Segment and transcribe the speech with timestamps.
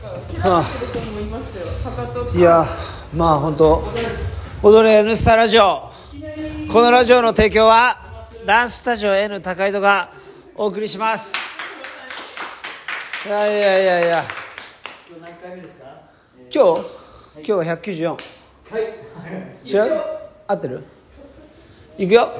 [0.00, 0.64] は
[2.34, 2.64] あ、いや
[3.16, 3.82] まあ本当
[4.62, 5.90] 踊れ N スタラジオ。
[6.72, 10.12] このラジオの提供はダンススタジオ N 高井戸が
[10.54, 11.36] お送りします。
[13.26, 14.22] いやいやいやいや。
[16.54, 16.80] 今日
[17.36, 18.18] 今日は194は
[18.78, 18.82] い。
[19.68, 20.00] 違う？
[20.46, 20.84] 合ってる？
[21.98, 22.32] いくよ。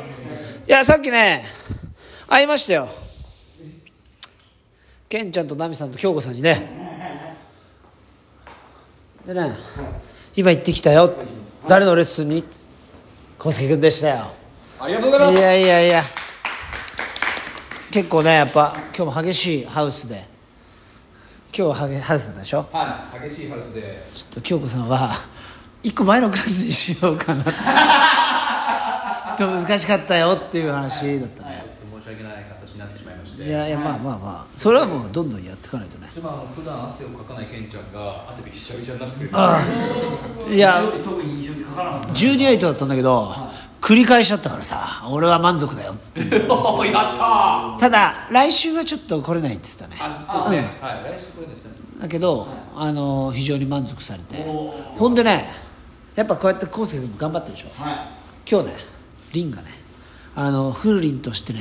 [0.67, 1.45] いやさっきね
[2.29, 2.89] 会いましたよ。
[5.09, 6.87] ケンちゃんとナミさんと京子さんにね
[9.29, 9.51] でね。
[10.35, 11.05] 今行ってきたよ。
[11.05, 11.27] って
[11.69, 12.43] 誰のレッスンに？
[13.39, 14.25] 康介君でしたよ。
[14.81, 15.39] ありがとうございます。
[15.39, 16.03] いやいやいや。
[17.93, 20.25] 結構ねやっぱ今日も激しいハウスで。
[21.55, 22.67] 今日は激ハウスだったでしょ？
[22.73, 23.29] はい。
[23.29, 23.83] 激しいハウスで。
[24.15, 25.11] ちょっと京子さんは
[25.83, 27.53] 一個前のクラスにしようかなって。
[29.37, 31.65] ちょっと難しかったよっていう話だったね。
[32.01, 33.13] 申し訳ない形になってしま
[33.51, 34.47] いましていやいやまあまあまあ。
[34.57, 36.09] それはもうどんどんやっていかないとね。
[36.15, 39.31] でもあの普段汗をかかないケンちゃんが汗びっしゃびしゃになってる。
[39.33, 39.65] あ
[40.49, 40.53] あ。
[40.53, 43.33] いや特に印象にかからなかっ12エイトだったんだけど
[43.81, 45.95] 繰り返しちゃったからさ俺は満足だよ
[46.49, 47.79] お やったー。
[47.79, 50.13] ただ来週はちょっと来れないって言ってたね。
[50.29, 50.79] あそうですね。
[50.81, 51.71] はい来週これですね。
[52.01, 54.45] だけど、あの非常に満足されて。
[54.45, 55.45] ほんでね
[56.15, 57.69] やっぱこうやって康介君頑張ってるでしょ。
[57.71, 57.99] たはい。
[58.51, 58.75] 今日ね
[59.33, 59.69] リンがね
[60.35, 61.61] あのフルリンとしてね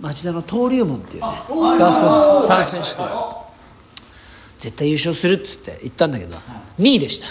[0.00, 1.28] 町田の登竜門っていうね
[1.78, 3.44] ダンスコンテスト参戦して。
[4.64, 6.36] 絶対優勝するっつって言ったんだけど
[6.78, 7.26] 2位でした、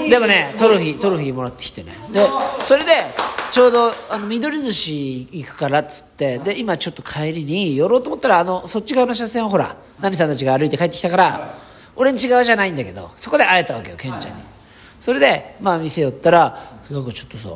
[0.00, 1.92] うん、でもねトロフィートロフィーもらってきてね。
[2.12, 2.26] で
[2.58, 2.90] それで
[3.52, 11.54] ちょうどあの緑寿司行くからっつってで今ちょっと帰りに寄ろうと思ったらあのそっち側の車線をほら奈美さんたちが歩いて帰ってきたから
[11.94, 14.42] 俺んち側じゃないんだけどそこで会えたわけよケンちゃんに。
[14.98, 16.58] それでまあ店寄ったら
[16.90, 17.50] なんかちょっとさ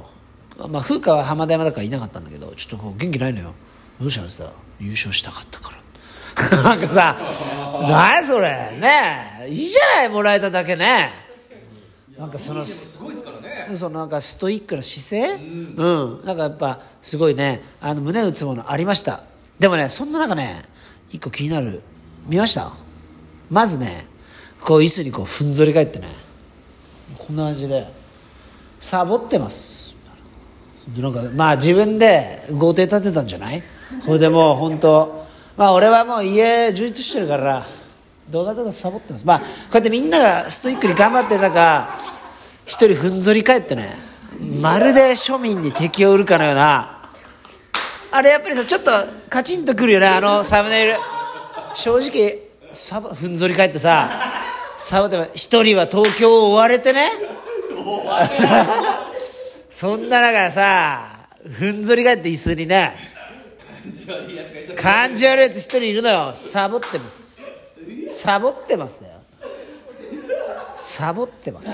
[0.67, 3.55] まあ風花は浜田山だからいなかったんだけどちょっとこう元気ないのよ。
[4.01, 5.79] どうしたのさ優勝したかったから。
[6.63, 7.19] なんかさ
[7.89, 8.49] 何それ？
[8.81, 9.49] ねえ。
[9.49, 11.11] いいじゃないもらえただけね。
[12.17, 13.77] なんかそのすごいですからね。
[13.77, 15.45] そのなんかストイックな姿勢？
[15.45, 17.63] うん、なんかやっぱすごいね。
[17.81, 19.21] あの胸打つものありました。
[19.59, 20.63] でもねそんな中ね
[21.11, 21.83] 一個気になる。
[22.27, 22.73] 見ました？
[23.51, 24.07] まずね
[24.61, 26.09] こう椅子にこうふんぞり返ってね
[27.17, 27.87] こんな感じで
[28.79, 29.95] サボってます。
[29.95, 29.98] で
[30.97, 33.63] なんかまあ自分で豪邸建てたんじゃない？
[34.07, 35.27] これでもう本当
[35.57, 37.63] まあ俺はもう家充実してるから
[38.31, 39.27] 動画とかサボってます。
[39.27, 41.95] まあこうやってみんながストイックに頑張ってる中
[42.65, 43.97] 一人ふんぞり返ってね
[44.61, 47.11] まるで庶民に敵を売るかのような
[48.11, 48.91] あれやっぱりさちょっと
[49.29, 50.95] カチンとくるよねあのサムネイル。
[51.75, 52.39] 正直
[52.73, 54.11] サボふんぞり返ってさ
[54.77, 57.11] サボって一人は東京を追われてね。
[59.71, 62.95] そんな中さふんぞり返って椅子にね
[64.81, 66.33] 感じ悪いやつ一人いるのよ。
[66.35, 67.43] サボってます。
[68.09, 69.15] サボってますだよ
[70.75, 71.71] サボってます。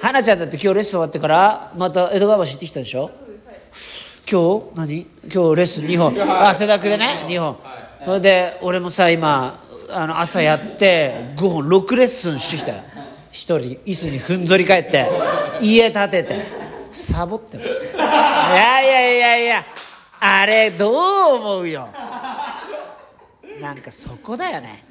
[0.00, 3.10] 花ちゃんだって今日レッスン終わってからまた江戸川橋行ってきたでしょ？
[4.30, 4.76] 今日？
[4.76, 5.00] 何？
[5.00, 6.46] 今日レッスン2本。
[6.46, 7.58] 汗だくでね2本。
[8.04, 9.58] それで俺もさ今
[9.90, 12.72] あの朝やって5本6レッスンしてきた。
[12.72, 12.82] よ
[13.30, 15.08] 一人椅子にふんぞり返って
[15.60, 16.63] 家建てて。
[16.94, 17.96] サボってます。
[17.96, 19.64] いやいやいやいや
[20.20, 20.94] あれどう
[21.34, 21.88] 思うよ。
[23.60, 24.84] なんかそこだよね。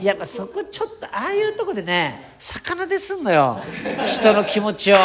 [0.00, 3.60] やっぱそこちょっとああいうとこでね魚ですんのよ。
[4.06, 4.96] 人の気持ちを。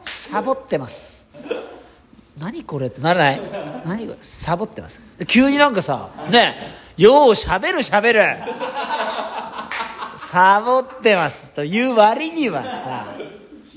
[0.00, 1.28] サボってます。
[2.38, 3.40] 何これってならない？
[3.84, 4.18] 何これ？
[4.20, 5.00] サボってます。
[5.26, 6.56] 急になんかさね
[6.96, 8.22] ようしゃべるしゃべる。
[10.16, 13.06] サボってますという割にはさ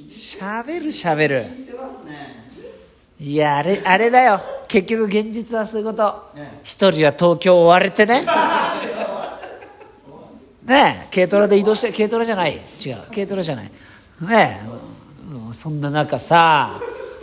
[0.10, 1.46] しゃべるしゃべる。
[3.24, 4.42] いやあれあれだよ。
[4.68, 6.32] 結局現実はそういうこと。
[6.64, 8.26] 一人は東京を追われてね。
[10.66, 12.56] ねえ軽トラで移動して軽トラじゃない。
[12.56, 12.58] 違
[12.94, 12.98] う。
[13.14, 13.66] 軽トラじゃない。
[13.66, 13.72] ね
[14.32, 15.54] え。
[15.54, 16.72] そんな中さ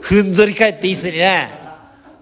[0.00, 1.50] ふんぞり返って椅子にね。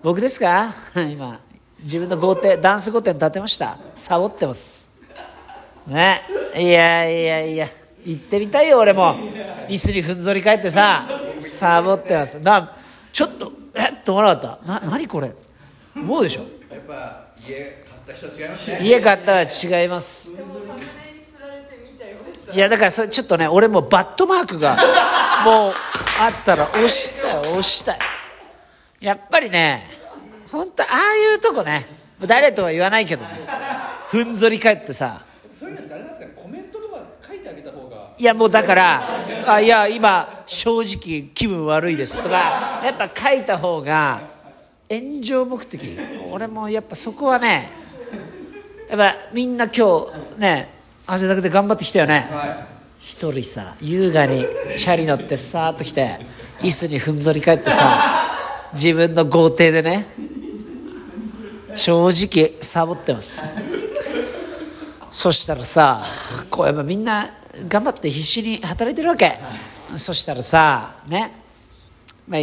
[0.03, 0.73] 僕ですか？
[0.95, 1.39] 今
[1.79, 3.77] 自分の豪邸ダンス御殿建てました。
[3.95, 5.03] サボってます。
[5.87, 6.23] ね。
[6.57, 7.69] いやいやいや。
[8.07, 9.15] 行ってみたいよ俺も。
[9.69, 11.03] 椅子にふんぞり返ってさ
[11.41, 12.41] サボってます。
[12.41, 12.75] な
[13.13, 13.53] ちょっと
[14.07, 14.81] と思わなかった。
[14.81, 15.35] な何これ？
[15.95, 16.43] 思うでしょ？
[16.73, 18.79] やっぱ家買った人は違いますね。
[18.83, 20.35] 家買ったら違います。
[22.53, 24.77] いやだからそれちょっとね俺もバットマークが
[25.45, 25.73] もう
[26.21, 27.99] あったら押したい押したい
[29.01, 29.85] やっぱりね
[30.53, 31.85] 本当ああいうとこね
[32.21, 33.29] 誰とは言わないけどね。
[34.07, 35.25] ふんぞり返ってさ
[38.19, 39.03] いやもうだから
[39.47, 44.21] あいや今正直気分悪いですとかやっぱ書いた方が
[44.89, 45.99] 炎上目的。
[46.33, 47.69] 俺もやっぱそこはね
[48.89, 50.71] やっぱみんな今日ね
[51.07, 52.29] 汗だくで頑張ってきたよね。
[52.31, 52.67] は
[52.99, 54.45] 一人さ優雅に
[54.79, 56.19] チャリ乗ってさーっと来て
[56.61, 58.29] 椅子にふんぞり返ってさ
[58.73, 60.07] 自分の豪邸でね
[61.75, 63.43] 正直サボってます。
[65.11, 66.03] そしたらさ
[66.51, 67.27] こうやっぱみんな
[67.69, 69.39] 頑張って必死に働いてるわけ。
[69.95, 71.33] そしたらさね、
[72.29, 72.41] まあ、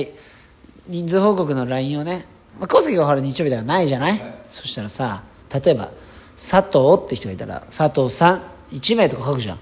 [0.87, 2.25] 人数報告の LINE をね。
[2.59, 5.23] まあ、小関がほら日曜日だからないじゃない、そしたらさ
[5.63, 5.89] 例えば
[6.35, 9.59] 佐藤って人がいたら佐藤さん1名とか書くじゃん。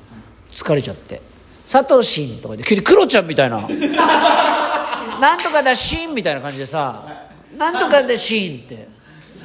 [0.51, 1.21] 疲れちゃって。
[1.69, 3.61] 佐藤真とかで急にクロちゃんみたいな。
[5.19, 7.27] なんとかだシーンみたいな感じでさ。
[7.57, 8.87] なんとかでシーンって。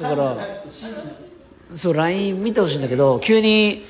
[0.01, 0.37] だから
[1.75, 3.83] そう LINE 見てほしいんだけど急に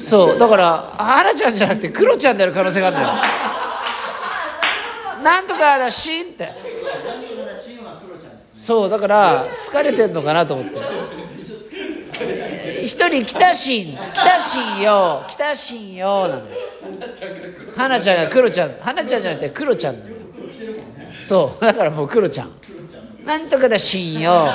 [0.00, 3.12] そうだから花ちゃんじゃなくてクロちゃんである可能性があるんだよ。
[5.22, 6.50] なんとかだシーンって。
[8.52, 10.80] そうだから疲れてんのかなと思って。
[12.82, 16.36] 一人北新北新よ北新よなの。
[16.36, 16.42] よ
[17.76, 20.10] 花ちゃんがクロちゃん花ちゃんじゃなくてクロちゃんなの。
[20.10, 20.16] よ
[21.22, 22.50] そうだからもうクロちゃん。
[23.26, 24.48] なんとかだ新よ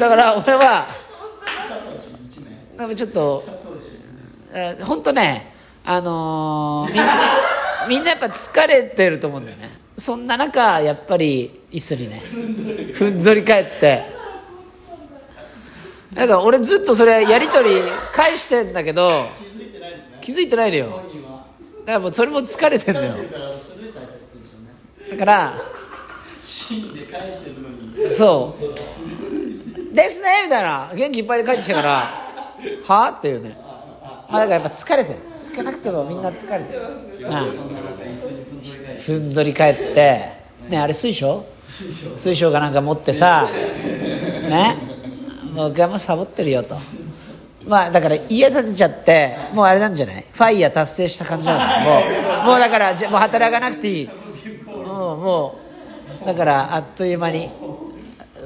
[0.00, 0.86] だから俺は
[2.96, 3.42] ちょっと
[4.82, 5.52] 本当ね
[5.84, 7.04] あのー、みんな
[7.86, 9.68] みんなやっぱ疲れてると思うんだよね。
[9.96, 12.22] そんな中やっぱり椅子にね
[12.94, 14.18] ふんぞり返って。
[16.14, 17.74] なんか俺ずっとそれやり取り
[18.12, 19.10] 返してんだけど
[20.20, 21.02] 気づいてないのよ。
[21.80, 23.16] だからもうそれも疲れてんのよ。
[25.10, 25.54] だから
[28.08, 28.64] そう
[29.92, 30.90] ですねみたいな。
[30.94, 31.88] 元気いっぱいで帰ってきたから
[32.86, 33.06] は？
[33.06, 33.56] あっていうね。
[34.30, 35.18] まあだからやっぱ疲れてる。
[35.36, 36.72] 少なくともみんな疲れて
[37.18, 37.28] る。
[37.28, 37.44] なあ。
[38.98, 40.32] ふんぞり返って
[40.68, 41.44] ねあれ水晶？
[41.56, 44.76] 水晶かなんか持ってさ ね
[45.54, 46.76] もうがもサボってるよと。
[47.66, 50.24] まあだから家建てちゃってもうあれなんじゃない？
[50.32, 51.90] ファイヤー達成した感じなの？
[51.90, 52.02] も
[52.44, 52.46] う。
[52.50, 54.10] もうだからじゃもう働かなくていい。
[54.66, 55.54] もうも
[56.22, 56.26] う。
[56.26, 57.48] だからあっという間に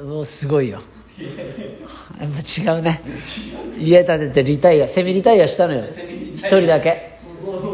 [0.03, 0.79] もうすごいよ
[2.65, 3.01] 違うね。
[3.79, 5.83] 家建ててリタイアセミリタイアしたのよ。
[6.35, 7.17] 一人だけ。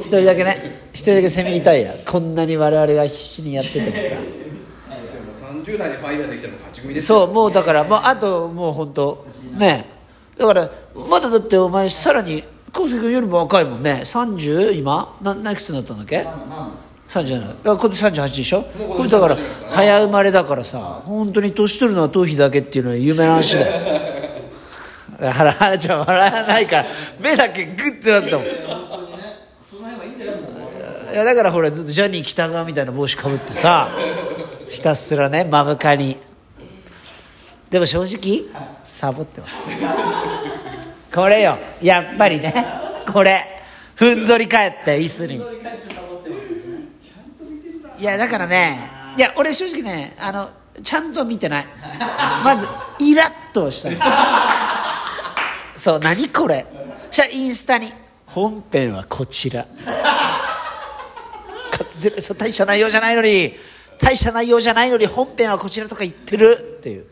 [0.01, 0.89] 一人だけね。
[0.93, 1.93] 一人だけセミリタイア。
[2.05, 3.91] こんなに我々が必死にやっててもさ。
[5.51, 9.25] 30代でファイヤーできたの勝ち組ですそうもうだからもうあともう本当
[9.57, 9.85] ね。
[10.37, 10.69] だから
[11.09, 12.43] まだだってお前さらに
[12.73, 14.01] 昴生君よりも若いもんね。
[14.03, 15.17] 30今？
[15.21, 16.25] な何いくつになったんだっけ？
[17.11, 18.61] 37だから今年38でしょ？
[18.63, 19.37] これだから
[19.69, 23.99] 早生まれだからさ本当に年取るのは頭皮だけっていうのは有名な話だよ。
[25.19, 26.85] だから花ちゃん笑わないから
[27.19, 28.45] 目だけグッてなったもん。
[28.45, 28.49] い
[31.13, 33.89] やだからほらずっとジャニー喜多川みたいな帽子かぶってさ
[34.69, 36.17] ひたすらね真深に
[37.69, 38.43] でも正直
[38.85, 39.83] サボってます。
[41.13, 41.57] これよ。
[41.81, 42.53] やっぱりね
[43.11, 43.41] これ。
[43.95, 45.41] ふんぞり返って椅子に
[48.01, 48.79] いやだからね
[49.15, 50.49] いや俺正直ねあの
[50.83, 51.65] ちゃんと見てない。
[52.43, 52.67] まず
[52.99, 53.91] イラッとした。
[55.75, 56.65] そう何これ。
[57.11, 57.91] そしたらインスタに。
[58.25, 59.65] 本編はこちら。
[62.19, 63.53] そう大した内容じゃないのに。
[63.99, 66.77] 大した内容じゃないのに本編はこちらとか言ってる。
[66.79, 67.05] っていう。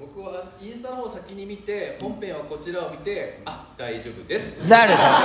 [0.00, 4.66] 僕はインスタの方を先に見て本編はこちらを見てあ大丈夫です。
[4.68, 5.18] だからでしょだか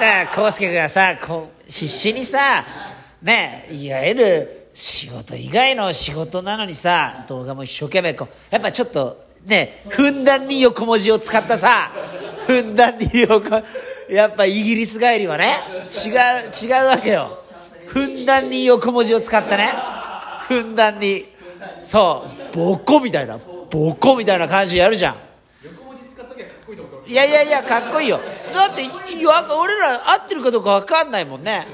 [0.00, 2.64] ら康介君がさこう必死にさ
[3.22, 11.90] ねいわゆる仕事以外の仕事なのにさ動画も一生懸命こうやっぱちょっとねふんだんに横文字を使ったさ
[12.46, 13.62] ふんだんに横
[14.08, 15.54] やっぱイギリス帰りはね
[16.04, 16.12] 違う
[16.64, 17.42] 違うわけよ。
[17.86, 19.68] ふんだんに横文字を使ったね。
[20.46, 21.24] ふんだんに
[21.82, 23.38] そうボコみたいな
[23.70, 25.16] ボコみたいな感じやるじゃん。
[25.64, 26.72] 横文字使っときゃかっこ
[27.06, 28.20] いやいやいやかっこいいよ。
[28.54, 31.66] だって俺ら合ってるかどうか分かんないもんね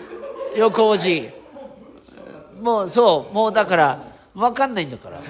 [0.57, 1.29] 横文字
[2.61, 4.03] もうそうもうだから
[4.35, 5.17] 分かんないんだから。
[5.17, 5.27] だか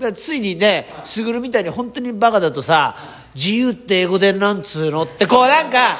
[0.00, 2.96] らついにね卓みたいに本当にバカだとさ
[3.34, 5.96] 自由って英語でなんつうのってこうなんか、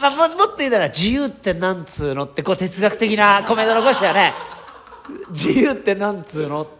[0.00, 4.34] まあ、ももっと言うなら自由ってなんつうのってこう哲学的なコメント残したよね。
[5.30, 6.78] 自由ってなんつうのって。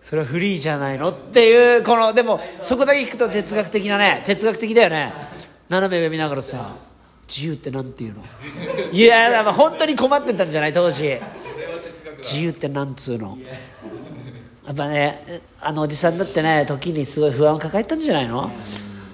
[0.00, 5.12] それはフリーじゃないのっていうこのでもそこだけ聞くと哲学的なね哲学的だよね。
[5.68, 6.87] 斜め上見ながらさ。
[7.28, 8.24] 自由ってなんていうの？
[8.90, 10.72] いやだから本当に困ってたんじゃない？
[10.72, 11.20] 当時。
[12.18, 13.38] 自由ってなんつうの？
[14.66, 15.22] やっぱね
[15.60, 18.50] あのおじさんだってね時にすごい不安を抱えたんじゃないの？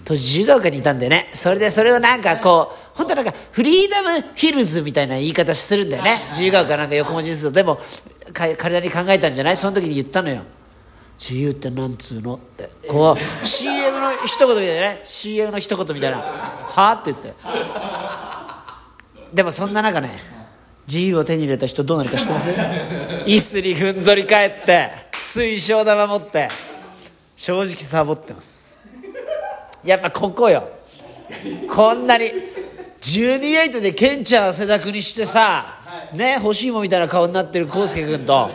[0.04, 1.28] 当時自由が丘にいたんでね。
[1.32, 6.26] それでそれをなんかこう本当なんかフリーダムヒルズみたいな言い方するんだよね。
[6.30, 7.78] 自由が丘なんか横文字にするとでも
[8.32, 9.56] か彼なりに考えたんじゃない？
[9.56, 10.42] その時に言ったのよ。
[11.18, 12.70] 自由ってなんつうのって。
[12.88, 15.00] こう CM の一言みたいなね。
[15.04, 17.32] CM の一言みたいな「はあ?」って言って。
[19.32, 20.10] でもそんな中ね
[20.86, 22.50] 自由を手に入れた人どうなるか知ってます？
[22.50, 26.48] 椅子にふんぞり返って水晶玉持って
[27.36, 28.84] 正直サボってます。
[29.82, 30.68] やっぱここよ。
[31.68, 32.26] こんなに
[33.00, 35.80] 12エイトでケンちゃん汗だくにしてさ
[36.12, 38.50] ね欲しいもんみたいな顔になってる康介君と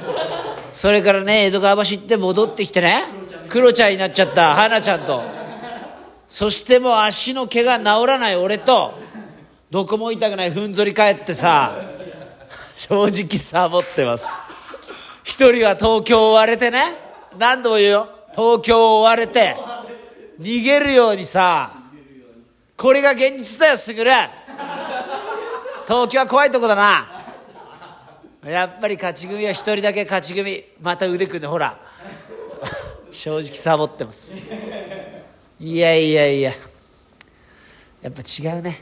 [0.80, 3.04] それからね江戸川橋行って戻ってきてね
[3.50, 5.22] クロちゃんになっちゃった花ちゃんと。
[6.26, 8.94] そしてもう足の毛が治らない俺と。
[9.70, 11.74] どこも痛くないふんぞり返ってさ
[12.78, 14.40] 正直サボってます。
[15.26, 16.82] 一人は東京を追われてね
[17.38, 18.08] 何度も言うよ。
[18.32, 19.58] 東京を追われて
[20.40, 21.74] 逃げるようにさ
[22.78, 24.12] これが現実だよすぐる
[25.86, 27.19] 東京は怖いとこだな。
[28.46, 30.64] やっぱり勝ち組は一人だけ勝ち組。
[30.82, 31.78] また腕組んでほら。
[33.12, 34.54] 正直サボってます。
[35.60, 36.52] いやいやいや。
[38.02, 38.80] やっぱ違うね。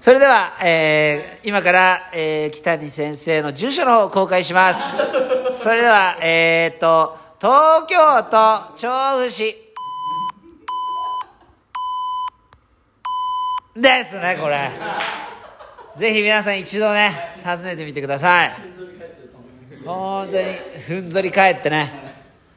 [0.00, 4.86] それでは、えー今から、えー北谷先生の住所の方を公開します。
[5.54, 9.54] それではえー、っと東京都調布市。
[13.76, 14.70] ですねこれ。
[15.96, 17.12] ぜひ皆さん一度ね
[17.44, 18.69] 訪ねてみてください。
[19.84, 20.44] 本当に
[20.86, 21.90] ふんぞり返ってね。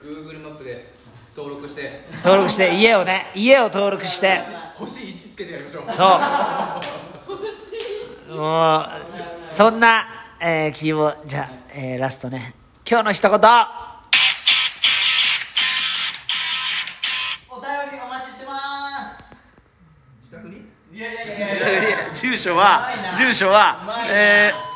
[0.03, 0.93] Google マップで
[1.35, 2.05] 登録して。
[2.23, 4.39] 登録して家をね家を登録して。
[4.75, 5.83] 星1つけてやりましょう。
[8.21, 8.37] そう。
[8.37, 8.85] もう
[9.47, 10.05] そんな、
[10.41, 12.55] えー、希望じゃあ、えーラストね。
[12.85, 13.39] 今日の一言。
[17.49, 19.35] お便りお待ちしてます。
[20.23, 20.67] 自宅に？
[20.91, 22.13] いやいやいやいや。
[22.13, 22.89] 住所は？
[23.15, 24.05] 住所は？
[24.09, 24.72] えー